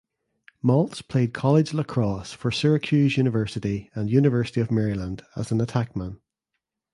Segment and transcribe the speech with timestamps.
[0.63, 6.19] Maltz played college lacrosse for Syracuse University and University of Maryland as an attackman.